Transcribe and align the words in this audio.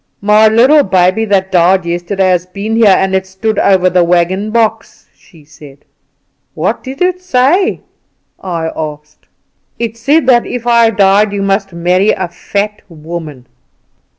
"'My 0.19 0.47
little 0.47 0.81
baby 0.81 1.25
that 1.25 1.51
died 1.51 1.85
yesterday 1.85 2.29
has 2.29 2.47
been 2.47 2.75
here, 2.75 2.87
and 2.97 3.13
it 3.13 3.27
stood 3.27 3.59
over 3.59 3.87
the 3.87 4.03
wagon 4.03 4.49
box,' 4.49 5.07
she 5.13 5.45
said. 5.45 5.85
"'What 6.55 6.81
did 6.83 7.03
it 7.03 7.21
say?' 7.21 7.81
I 8.43 8.71
asked. 8.75 9.27
"'It 9.77 9.95
said 9.95 10.25
that 10.25 10.47
if 10.47 10.65
I 10.65 10.89
died 10.89 11.33
you 11.33 11.43
must 11.43 11.71
marry 11.71 12.09
a 12.09 12.27
fat 12.27 12.81
woman. 12.89 13.45